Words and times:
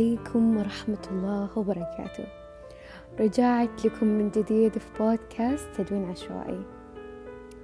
عليكم 0.00 0.56
ورحمة 0.56 1.04
الله 1.10 1.48
وبركاته. 1.56 2.24
رجعت 3.20 3.84
لكم 3.84 4.06
من 4.06 4.30
جديد 4.30 4.78
في 4.78 4.88
بودكاست 4.98 5.68
تدوين 5.76 6.10
عشوائي. 6.10 6.62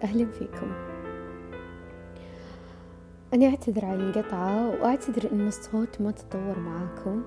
أهلا 0.02 0.26
فيكم. 0.26 0.72
أنا 3.34 3.46
أعتذر 3.46 3.84
عن 3.84 4.00
القطعة 4.00 4.68
وأعتذر 4.68 5.32
إن 5.32 5.48
الصوت 5.48 6.00
ما 6.00 6.10
تطور 6.10 6.58
معاكم 6.58 7.22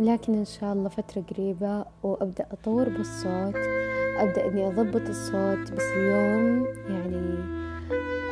ولكن 0.00 0.34
إن 0.34 0.44
شاء 0.44 0.72
الله 0.72 0.88
فترة 0.88 1.22
قريبة 1.22 1.84
وأبدأ 2.02 2.46
أطور 2.52 2.88
بالصوت 2.88 3.56
أبدأ 4.18 4.46
إني 4.48 4.66
أضبط 4.66 5.08
الصوت 5.08 5.72
بس 5.72 5.82
اليوم 5.96 6.66
يعني 6.88 7.38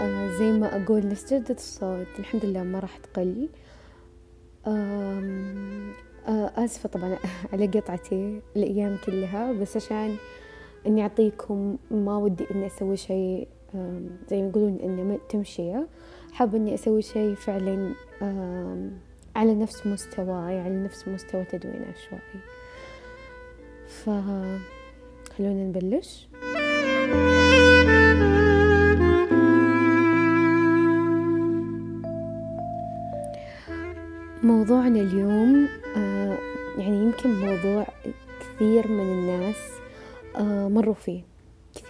آه 0.00 0.38
زي 0.38 0.52
ما 0.52 0.84
أقول 0.84 1.08
نفس 1.08 1.32
جودة 1.34 1.54
الصوت. 1.54 2.06
الحمد 2.18 2.44
لله 2.44 2.62
ما 2.62 2.78
راح 2.78 2.96
تقل. 2.96 3.48
آه 4.66 5.79
آسفة 6.64 6.88
طبعا 6.88 7.18
على 7.52 7.66
قطعتي 7.66 8.40
الأيام 8.56 8.98
كلها 9.06 9.52
بس 9.52 9.76
عشان 9.76 10.16
إني 10.86 11.02
أعطيكم 11.02 11.76
ما 11.90 12.16
ودي 12.16 12.46
إني 12.54 12.66
أسوي 12.66 12.96
شيء 12.96 13.48
زي 14.30 14.42
ما 14.42 14.48
يقولون 14.48 14.76
إنه 14.76 15.18
تمشية. 15.28 15.88
حابة 16.32 16.58
إني 16.58 16.74
أسوي 16.74 17.02
شيء 17.02 17.34
فعلا 17.34 17.94
على 19.36 19.54
نفس 19.54 19.86
مستواي 19.86 20.60
على 20.60 20.84
نفس 20.84 21.08
مستوى 21.08 21.44
تدوين 21.44 21.82
عشوائي 21.82 22.40
فخلونا 23.88 25.64
نبلش. 25.64 26.29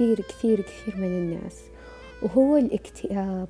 كثير 0.01 0.21
كثير 0.21 0.61
كثير 0.61 0.97
من 0.97 1.05
الناس 1.05 1.61
وهو 2.23 2.57
الاكتئاب. 2.57 3.49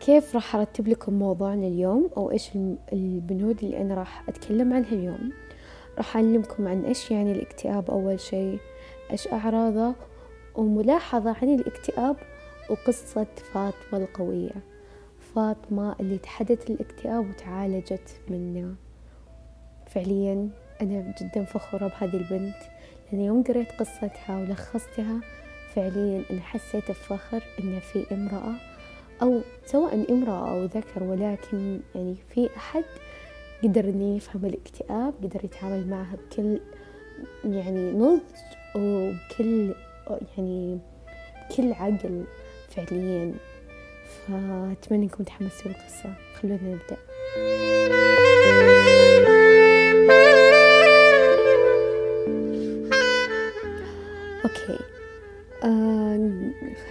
كيف 0.00 0.34
راح 0.34 0.56
أرتب 0.56 0.88
لكم 0.88 1.12
موضوعنا 1.12 1.66
اليوم 1.66 2.10
أو 2.16 2.30
إيش 2.30 2.50
البنود 2.92 3.64
اللي 3.64 3.80
أنا 3.80 3.94
راح 3.94 4.28
أتكلم 4.28 4.72
عنها 4.72 4.92
اليوم؟ 4.92 5.32
راح 5.96 6.16
أعلمكم 6.16 6.68
عن 6.68 6.84
إيش 6.84 7.10
يعني 7.10 7.32
الاكتئاب 7.32 7.90
أول 7.90 8.20
شيء 8.20 8.58
إيش 9.10 9.28
أعراضه 9.28 9.94
وملاحظة 10.54 11.36
عن 11.42 11.54
الاكتئاب 11.54 12.16
وقصة 12.70 13.26
فاطمة 13.52 13.98
القوية. 13.98 14.54
فاطمة 15.34 15.96
اللي 16.00 16.18
تحدت 16.18 16.70
الاكتئاب 16.70 17.30
وتعالجت 17.30 18.20
منه. 18.28 18.74
فعليا 19.86 20.48
أنا 20.82 21.14
جدا 21.20 21.44
فخورة 21.44 21.86
بهذه 21.88 22.16
البنت. 22.16 22.81
لأن 23.12 23.20
يوم 23.20 23.42
قريت 23.42 23.72
قصتها 23.72 24.36
ولخصتها 24.38 25.20
فعليا 25.74 26.22
أنا 26.30 26.40
حسيت 26.40 26.90
بفخر 26.90 27.42
إن 27.60 27.80
في 27.80 28.06
امرأة 28.12 28.54
أو 29.22 29.40
سواء 29.66 30.12
امرأة 30.12 30.50
أو 30.50 30.64
ذكر 30.64 31.02
ولكن 31.02 31.80
يعني 31.94 32.16
في 32.34 32.48
أحد 32.56 32.84
قدر 33.62 33.84
إنه 33.84 34.16
يفهم 34.16 34.44
الاكتئاب 34.44 35.14
قدر 35.22 35.44
يتعامل 35.44 35.88
معها 35.88 36.16
بكل 36.16 36.60
يعني 37.44 37.92
نضج 37.92 38.20
وبكل 38.76 39.74
يعني 40.38 40.78
بكل 41.50 41.72
عقل 41.72 42.24
فعليا. 42.68 43.34
فأتمنى 44.28 45.02
إنكم 45.04 45.24
تحمسوا 45.24 45.70
القصة. 45.70 46.14
خلونا 46.40 46.58
نبدأ. 46.62 46.96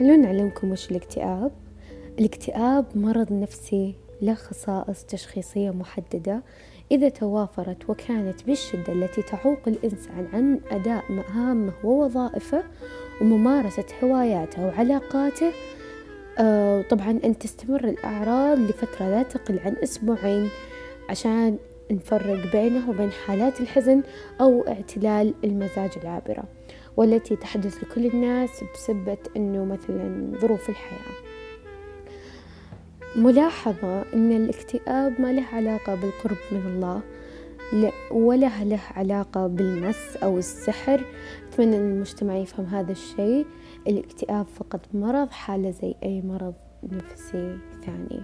خلونا 0.02 0.18
نعلمكم 0.18 0.72
وش 0.72 0.92
الاكتئاب. 0.92 1.52
الاكتئاب 2.20 2.86
مرض 2.96 3.34
نفسي 3.34 3.96
له 4.22 4.34
خصائص 4.34 5.06
تشخيصية 5.06 5.72
محددة. 5.72 6.44
إذا 6.92 7.10
توافرت 7.10 7.90
وكانت 7.90 8.44
بالشدة 8.44 8.94
التي 8.94 9.22
تعوق 9.22 9.60
الإنسان 9.68 10.28
عن 10.34 10.60
أداء 10.72 11.04
مهامه 11.10 11.74
ووظائفه 11.84 12.64
وممارسة 13.22 13.86
هواياته 14.04 14.66
وعلاقاته 14.66 15.52
آه 16.40 16.82
طبعا 16.82 17.20
أن 17.26 17.38
تستمر 17.38 17.84
الأعراض 17.84 18.60
لفترة 18.60 19.10
لا 19.10 19.24
تقل 19.24 19.60
عن 19.60 19.76
أسبوعين 19.84 20.50
عشان 21.10 21.58
نفرق 21.92 22.52
بينه 22.52 22.90
وبين 22.90 23.12
حالات 23.12 23.62
الحزن 23.62 24.02
أو 24.42 24.68
اعتلال 24.68 25.34
المزاج 25.44 25.92
العابرة. 26.04 26.44
والتي 26.98 27.36
تحدث 27.36 27.84
لكل 27.84 28.06
الناس 28.06 28.64
بسبة 28.74 29.18
أنه 29.36 29.66
مثلا 29.66 30.32
ظروف 30.40 30.70
الحياة. 30.70 31.16
ملاحظة 33.16 34.02
أن 34.14 34.32
الاكتئاب 34.32 35.22
ما 35.22 35.34
له 35.34 35.46
علاقة 35.54 35.96
بالقرب 35.96 36.38
من 36.52 36.62
الله 36.66 37.02
ولا 38.12 38.64
له 38.64 38.80
علاقة 38.96 39.48
بالمس 39.48 40.18
أو 40.24 40.38
السحر. 40.38 41.02
أتمنى 41.48 41.78
أن 41.78 41.92
المجتمع 41.92 42.36
يفهم 42.36 42.66
هذا 42.66 42.92
الشيء. 42.92 43.46
الاكتئاب 43.88 44.46
فقط 44.46 44.82
مرض 44.94 45.32
حالة 45.32 45.72
زي 45.72 45.96
أي 46.04 46.22
مرض 46.22 46.54
نفسي 46.84 47.58
ثاني. 47.86 48.24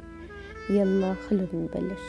يلا 0.70 1.14
خلونا 1.14 1.48
نبلش. 1.54 2.02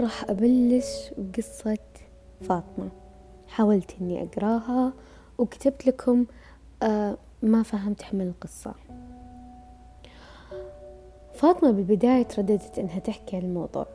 راح 0.00 0.30
أبلش 0.30 1.10
بقصة 1.18 1.78
فاطمة. 2.40 2.88
حاولت 3.48 3.96
إني 4.00 4.22
أقراها 4.22 4.92
وكتبت 5.38 5.86
لكم 5.86 6.26
آه 6.82 7.16
ما 7.42 7.62
فهمت 7.62 8.02
حمل 8.02 8.26
القصة. 8.26 8.74
فاطمة 11.34 11.70
بالبداية 11.70 12.22
ترددت 12.22 12.78
إنها 12.78 12.98
تحكي 12.98 13.36
عن 13.36 13.42
الموضوع 13.42 13.86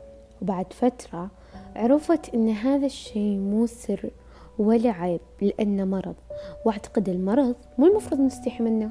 وبعد 0.42 0.72
فترة 0.72 1.30
عرفت 1.76 2.34
إن 2.34 2.48
هذا 2.48 2.86
الشيء 2.86 3.38
مو 3.38 3.66
سر 3.66 4.10
ولا 4.58 4.90
عيب 4.90 5.20
لأنه 5.42 5.84
مرض 5.84 6.14
وأعتقد 6.64 7.08
المرض 7.08 7.54
مو 7.78 7.86
المفروض 7.86 8.20
نستحي 8.20 8.64
منه. 8.64 8.90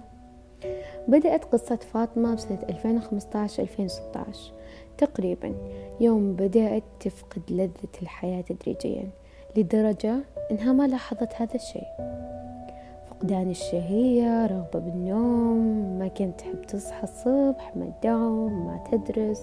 بدأت 1.08 1.46
قصة 1.46 1.76
فاطمة 1.76 2.36
بسنة 2.36 2.60
2015-2016 2.62 4.38
تقريبا. 4.98 5.54
يوم 6.00 6.34
بدأت 6.34 6.84
تفقد 7.00 7.42
لذة 7.50 8.02
الحياة 8.02 8.42
تدريجيا 8.42 9.10
لدرجة 9.58 10.16
إنها 10.52 10.74
ما 10.74 10.88
لاحظت 10.88 11.34
هذا 11.36 11.56
الشيء. 11.56 11.88
فقدان 13.10 13.50
الشهية 13.50 14.46
رغبة 14.46 14.80
بالنوم 14.80 16.00
ما 16.00 16.08
كانت 16.08 16.40
تحب 16.40 16.62
تصحى 16.62 17.04
الصبح 17.04 17.76
ما 17.76 17.92
تداوم 18.02 18.68
ما 18.68 18.84
تدرس 18.92 19.42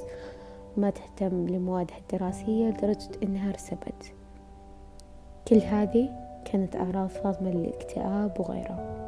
ما 0.76 0.90
تهتم 0.90 1.48
لموادها 1.48 1.96
الدراسية 1.98 2.68
لدرجة 2.68 3.10
إنها 3.22 3.50
ارسبت. 3.50 4.12
كل 5.48 5.58
هذه 5.58 6.08
كانت 6.44 6.76
أعراض 6.76 7.08
فاطمة 7.08 7.50
للاكتئاب 7.50 8.40
وغيره 8.40 8.98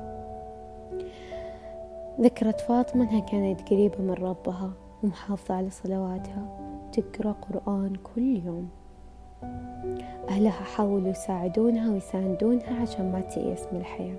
ذكرت 2.20 2.60
فاطمة 2.60 3.02
أنها 3.02 3.20
كانت 3.20 3.60
قريبة 3.70 3.98
من 3.98 4.14
ربها. 4.14 4.70
ومحافظة 5.04 5.54
على 5.54 5.70
صلواتها. 5.70 6.58
تقرأ 6.92 7.32
قرآن 7.32 7.96
كل 8.14 8.40
يوم. 8.46 8.68
أهلها 10.28 10.50
حاولوا 10.50 11.08
يساعدونها 11.08 11.92
ويساندونها 11.92 12.82
عشان 12.82 13.12
ما 13.12 13.20
تيأس 13.20 13.66
من 13.72 13.80
الحياة. 13.80 14.16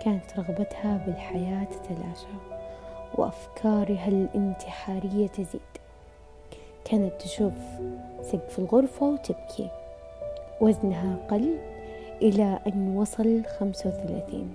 كانت 0.00 0.38
رغبتها 0.38 1.04
بالحياة 1.06 1.64
تتلاشى 1.64 2.26
وأفكارها 3.14 4.08
الانتحارية 4.08 5.26
تزيد. 5.26 5.60
كانت 6.84 7.12
تشوف 7.22 7.52
سقف 8.22 8.58
الغرفة 8.58 9.06
وتبكي. 9.06 9.68
وزنها 10.60 11.16
قل 11.30 11.58
إلى 12.22 12.58
أن 12.66 12.96
وصل 12.96 13.42
خمسة 13.44 13.88
وثلاثين. 13.88 14.54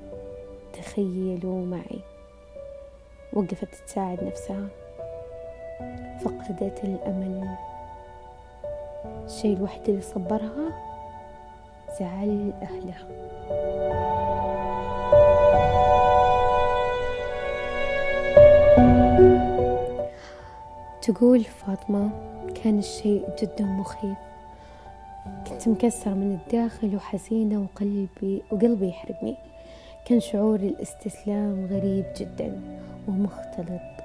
تخيلوا 0.73 1.65
معي. 1.65 1.99
وقفت 3.33 3.75
تساعد 3.85 4.23
نفسها. 4.23 4.67
فقدت 6.21 6.83
الأمل. 6.83 7.47
الشيء 9.25 9.57
الوحيد 9.57 9.89
اللي 9.89 10.01
صبرها 10.01 10.71
زعل 11.99 12.53
أهلها. 12.61 13.07
تقول 21.01 21.43
فاطمة 21.43 22.09
كان 22.63 22.79
الشيء 22.79 23.29
جدا 23.41 23.65
مخيف. 23.65 24.17
كنت 25.49 25.67
مكسرة 25.67 26.13
من 26.13 26.39
الداخل 26.41 26.95
وحزينة 26.95 27.61
وقلبي 27.61 28.41
وقلبي 28.51 28.87
يحرقني. 28.89 29.35
كان 30.05 30.19
شعور 30.19 30.55
الاستسلام 30.55 31.67
غريب 31.71 32.05
جدا 32.17 32.61
ومختلط. 33.07 33.96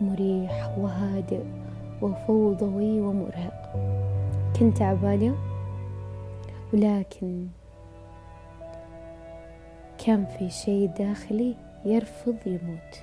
مريح 0.00 0.78
وهادئ 0.78 1.42
وفوضوي 2.02 3.00
ومرهق. 3.00 3.72
كنت 4.58 4.76
تعبانة 4.76 5.34
ولكن 6.72 7.46
كان 9.98 10.26
في 10.38 10.50
شيء 10.50 10.90
داخلي 10.98 11.54
يرفض 11.84 12.36
يموت. 12.46 13.02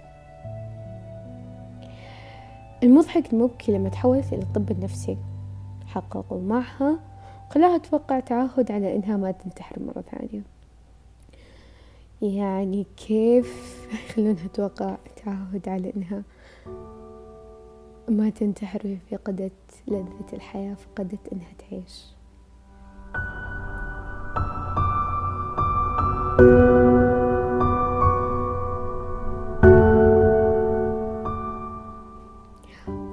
المضحك 2.83 3.33
المبكي 3.33 3.71
لما 3.71 3.89
تحولت 3.89 4.33
إلى 4.33 4.41
الطب 4.41 4.71
النفسي 4.71 5.17
حققوا 5.87 6.41
معها 6.41 6.99
خلاها 7.49 7.77
توقع 7.77 8.19
تعهد 8.19 8.71
على 8.71 8.95
إنها 8.95 9.17
ما 9.17 9.31
تنتحر 9.31 9.79
مرة 9.79 10.03
ثانية. 10.11 10.41
يعني 12.21 12.85
كيف 12.97 13.75
يخلونها 14.09 14.47
توقع 14.47 14.95
تعهد 15.25 15.69
على 15.69 15.93
إنها 15.95 16.23
ما 18.09 18.29
تنتحر 18.29 18.81
وهي 18.85 19.17
فقدت 19.17 19.51
لذة 19.87 20.33
الحياة 20.33 20.73
فقدت 20.73 21.33
إنها 21.33 21.53
تعيش. 21.57 22.05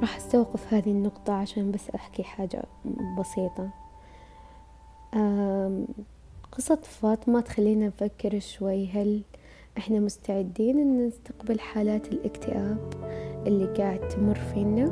راح 0.02 0.16
أستوقف 0.16 0.74
هذه 0.74 0.90
النقطة 0.90 1.32
عشان 1.32 1.72
بس 1.72 1.90
أحكي 1.90 2.22
حاجة 2.22 2.64
بسيطة. 3.18 3.70
قصة 6.52 6.76
فاطمة 6.82 7.40
تخلينا 7.40 7.86
نفكر 7.86 8.38
شوي 8.38 8.88
هل 8.88 9.22
إحنا 9.78 10.00
مستعدين 10.00 10.78
إن 10.78 11.06
نستقبل 11.06 11.60
حالات 11.60 12.08
الاكتئاب 12.12 12.94
اللي 13.46 13.66
قاعد 13.66 14.08
تمر 14.08 14.34
فينا 14.34 14.84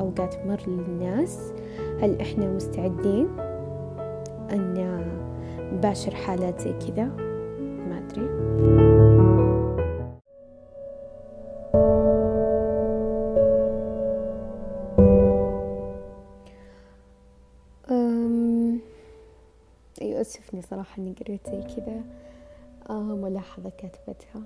أو 0.00 0.10
قاعد 0.10 0.30
تمر 0.30 0.60
للناس. 0.66 1.52
هل 2.00 2.20
إحنا 2.20 2.48
مستعدين 2.48 3.28
إن 4.52 5.04
نباشر 5.58 6.14
حالات 6.14 6.60
زي 6.60 6.72
كذا؟ 6.72 7.04
ما 7.88 7.98
أدري. 7.98 8.28
يؤسفني 20.02 20.62
صراحة 20.62 21.02
إني 21.02 21.14
قريت 21.20 21.46
زي 21.46 21.62
كذا. 21.62 22.02
ملاحظة 22.94 23.70
كاتبتها. 23.70 24.42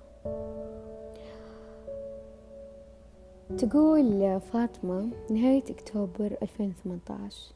تقول 3.58 4.40
فاطمة 4.40 5.08
نهاية 5.30 5.62
أكتوبر 5.70 6.36
2018 6.42 7.52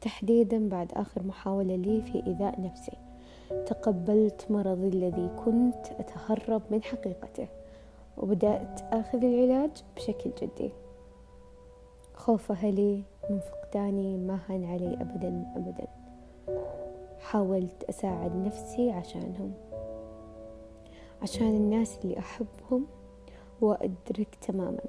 تحديدا 0.00 0.68
بعد 0.68 0.92
آخر 0.92 1.22
محاولة 1.22 1.76
لي 1.76 2.02
في 2.02 2.26
إيذاء 2.26 2.60
نفسي. 2.60 2.96
تقبلت 3.66 4.46
مرضي 4.50 4.88
الذي 4.88 5.30
كنت 5.44 5.86
أتهرب 5.98 6.62
من 6.70 6.82
حقيقته 6.82 7.48
وبدأت 8.16 8.80
آخذ 8.80 9.24
العلاج 9.24 9.70
بشكل 9.96 10.30
جدي. 10.42 10.70
خوف 12.14 12.52
أهلي 12.52 13.02
من 13.30 13.40
فقداني 13.40 14.16
ما 14.16 14.38
هان 14.48 14.64
علي 14.64 14.94
أبدا 14.94 15.52
أبدا. 15.56 15.86
حاولت 17.20 17.84
أساعد 17.88 18.36
نفسي 18.36 18.90
عشانهم. 18.90 19.52
عشان 21.22 21.56
الناس 21.56 21.98
اللي 22.04 22.18
أحبهم 22.18 22.86
وأدرك 23.60 24.34
تماما 24.48 24.80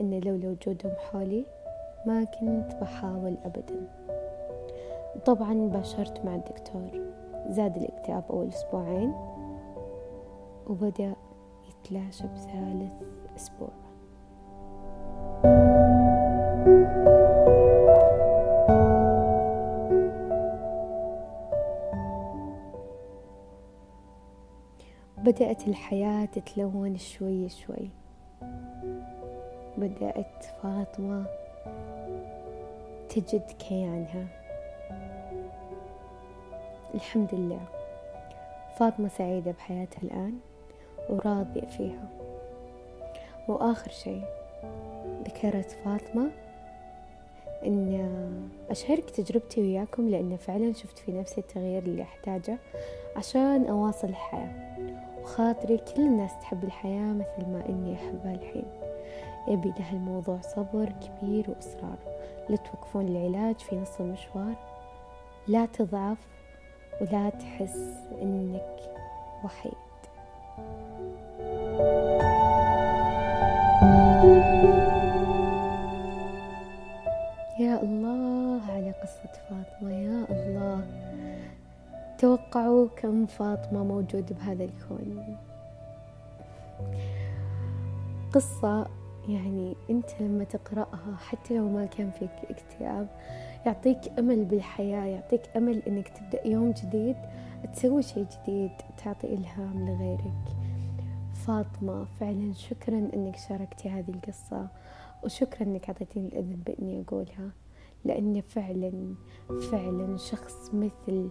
إن 0.00 0.20
لولا 0.20 0.48
وجودهم 0.48 0.92
حولي 0.96 1.44
ما 2.06 2.24
كنت 2.24 2.74
بحاول 2.80 3.36
أبدا. 3.44 3.88
طبعا 5.24 5.54
باشرت 5.68 6.24
مع 6.24 6.34
الدكتور. 6.34 6.90
زاد 7.48 7.76
الاكتئاب 7.76 8.24
أول 8.30 8.48
أسبوعين 8.48 9.14
وبدأ 10.66 11.14
يتلاشى 11.68 12.24
بثالث 12.26 12.92
أسبوع. 13.36 13.85
بدأت 25.18 25.68
الحياة 25.68 26.24
تتلون 26.24 26.98
شوي 26.98 27.48
شوي. 27.48 27.90
بدأت 29.78 30.44
فاطمة 30.62 31.26
تجد 33.08 33.50
كيانها. 33.58 34.26
الحمد 36.94 37.34
لله. 37.34 37.60
فاطمة 38.78 39.08
سعيدة 39.08 39.50
بحياتها 39.50 40.02
الآن 40.02 40.38
وراضية 41.10 41.66
فيها. 41.66 42.08
وآخر 43.48 43.90
شيء 43.90 44.24
ذكرت 45.24 45.70
فاطمة 45.70 46.30
إن 47.66 48.10
أشارك 48.70 49.10
تجربتي 49.10 49.60
وياكم 49.60 50.08
لأن 50.08 50.36
فعلا 50.36 50.72
شفت 50.72 50.98
في 50.98 51.12
نفسي 51.12 51.40
التغيير 51.40 51.82
اللي 51.82 52.02
أحتاجه 52.02 52.58
عشان 53.16 53.66
أواصل 53.66 54.08
الحياة. 54.08 54.75
وخاطري 55.26 55.76
كل 55.78 56.02
الناس 56.02 56.38
تحب 56.40 56.64
الحياة 56.64 57.12
مثل 57.12 57.48
ما 57.48 57.62
إني 57.68 57.94
أحبها 57.94 58.34
الحين. 58.34 58.64
يبي 59.48 59.68
له 59.68 59.92
الموضوع 59.92 60.40
صبر 60.40 60.92
كبير 60.92 61.50
وإصرار. 61.50 61.98
لا 62.48 62.56
توقفون 62.56 63.08
العلاج 63.08 63.58
في 63.58 63.76
نص 63.76 64.00
المشوار. 64.00 64.54
لا 65.48 65.66
تضعف 65.66 66.18
ولا 67.00 67.30
تحس 67.30 67.94
إنك 68.22 68.80
وحيد. 69.44 69.72
يا 71.38 72.15
توقعوا 82.56 82.88
كم 82.96 83.26
فاطمة 83.26 83.84
موجود 83.84 84.32
بهذا 84.32 84.64
الكون. 84.64 85.36
قصة 88.32 88.86
يعني 89.28 89.76
أنت 89.90 90.06
لما 90.20 90.44
تقرأها 90.44 91.16
حتى 91.16 91.56
لو 91.56 91.68
ما 91.68 91.86
كان 91.86 92.10
فيك 92.10 92.30
اكتئاب 92.50 93.08
يعطيك 93.66 93.98
أمل 94.18 94.44
بالحياة 94.44 95.04
يعطيك 95.04 95.40
أمل 95.56 95.82
أنك 95.88 96.08
تبدأ 96.08 96.46
يوم 96.46 96.70
جديد 96.70 97.16
تسوي 97.74 98.02
شيء 98.02 98.26
جديد 98.42 98.70
تعطي 99.04 99.34
إلهام 99.34 99.88
لغيرك. 99.88 100.56
فاطمة 101.46 102.04
فعلا 102.04 102.52
شكرا 102.52 103.08
أنك 103.14 103.36
شاركتي 103.36 103.88
هذه 103.88 104.10
القصة 104.10 104.68
وشكرا 105.24 105.62
أنك 105.62 105.88
أعطيتيني 105.88 106.28
الإذن 106.28 106.56
بإني 106.66 107.04
أقولها 107.08 107.50
لأني 108.04 108.42
فعلا 108.42 109.14
فعلا 109.70 110.16
شخص 110.16 110.74
مثل 110.74 111.30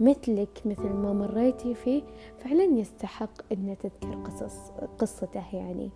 مثلك 0.00 0.62
مثل 0.66 0.88
ما 0.88 1.12
مريتي 1.12 1.74
فيه 1.74 2.02
فعلا 2.38 2.64
يستحق 2.64 3.52
أن 3.52 3.76
تذكر 3.80 4.14
قصص 4.14 4.70
قصته 4.98 5.56
يعني 5.56 5.90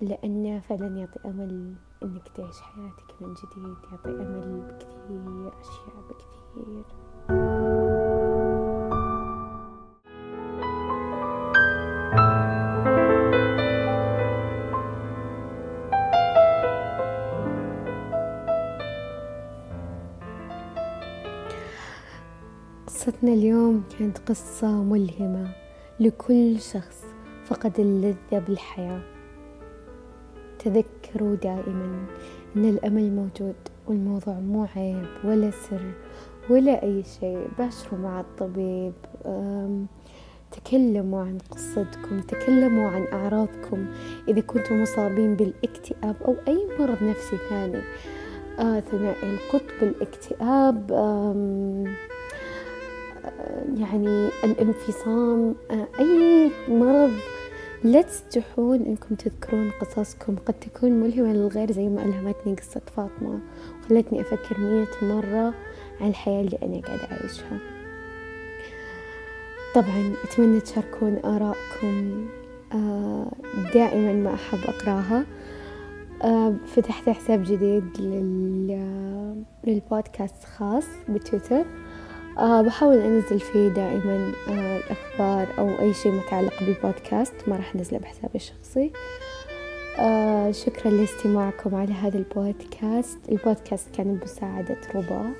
لأنه 0.00 0.60
فعلا 0.60 0.98
يعطي 0.98 1.20
أمل 1.24 1.74
أنك 2.02 2.28
تعيش 2.28 2.60
حياتك 2.60 3.22
من 3.22 3.34
جديد 3.34 3.76
يعطي 3.90 4.10
أمل 4.10 4.60
بكثير 4.60 5.48
أشياء 5.60 6.04
بكثير. 6.08 7.03
قصتنا 23.04 23.32
اليوم 23.32 23.84
كانت 23.98 24.18
قصة 24.18 24.82
ملهمة 24.82 25.48
لكل 26.00 26.60
شخص 26.60 27.04
فقد 27.44 27.80
اللذة 27.80 28.38
بالحياة. 28.48 29.00
تذكروا 30.58 31.34
دائما 31.34 32.06
أن 32.56 32.64
الأمل 32.64 33.12
موجود 33.12 33.54
والموضوع 33.86 34.34
مو 34.34 34.66
عيب 34.76 35.06
ولا 35.24 35.50
سر 35.50 35.92
ولا 36.50 36.82
أي 36.82 37.02
شيء. 37.20 37.48
باشروا 37.58 38.00
مع 38.00 38.20
الطبيب. 38.20 38.92
تكلموا 40.52 41.20
عن 41.20 41.38
قصتكم 41.50 42.20
تكلموا 42.20 42.88
عن 42.88 43.06
أعراضكم. 43.12 43.86
إذا 44.28 44.40
كنتم 44.40 44.82
مصابين 44.82 45.34
بالاكتئاب 45.34 46.16
أو 46.24 46.36
أي 46.48 46.68
مرض 46.78 47.02
نفسي 47.02 47.36
ثاني 47.50 47.82
آه 48.58 48.80
ثنائي 48.80 49.34
القطب 49.34 49.82
الاكتئاب 49.82 50.90
يعني 53.78 54.28
الانفصام 54.44 55.54
آه 55.70 55.86
أي 56.00 56.50
مرض 56.68 57.12
لا 57.84 58.02
تستحون 58.02 58.82
إنكم 58.82 59.14
تذكرون 59.14 59.70
قصصكم. 59.80 60.36
قد 60.46 60.54
تكون 60.54 60.92
ملهمة 60.92 61.32
للغير 61.32 61.72
زي 61.72 61.88
ما 61.88 62.04
ألهمتني 62.04 62.54
قصة 62.54 62.80
فاطمة 62.96 63.38
وخلتني 63.84 64.20
أفكر 64.20 64.60
مية 64.60 64.86
مرة 65.02 65.54
عن 66.00 66.08
الحياة 66.08 66.40
اللي 66.40 66.58
أنا 66.62 66.80
قاعدة 66.80 67.02
أعيشها. 67.12 67.58
طبعا 69.74 70.12
أتمنى 70.24 70.60
تشاركون 70.60 71.18
آراءكم 71.24 72.26
آه، 72.72 73.32
دائما 73.74 74.12
ما 74.12 74.34
أحب 74.34 74.58
أقراها. 74.68 75.24
آه، 76.22 76.54
فتحت 76.66 77.08
حساب 77.08 77.42
جديد 77.42 77.84
للبودكاست 79.64 80.44
خاص 80.44 80.86
بتويتر. 81.08 81.64
بحاول 82.36 82.96
أنزل 82.96 83.40
فيه 83.40 83.68
دائما 83.68 84.32
أه 84.48 84.76
الأخبار 84.76 85.46
أو 85.58 85.68
أي 85.80 85.94
شيء 85.94 86.12
متعلق 86.12 86.60
بالبودكاست 86.60 87.34
ما 87.46 87.56
راح 87.56 87.74
أنزله 87.74 87.98
بحسابي 87.98 88.34
الشخصي. 88.34 88.92
أه 89.98 90.50
شكرا 90.50 90.90
لاستماعكم 90.90 91.74
على 91.74 91.92
هذا 91.92 92.18
البودكاست. 92.18 93.18
البودكاست 93.28 93.96
كان 93.96 94.14
بمساعدة 94.14 94.78
روبا 94.94 95.32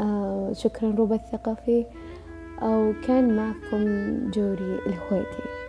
أه 0.00 0.52
شكرا 0.52 0.94
روبا 0.98 1.14
الثقفي 1.14 1.86
وكان 2.62 3.36
معكم 3.36 3.84
جوري 4.30 4.78
الهويدي 4.86 5.61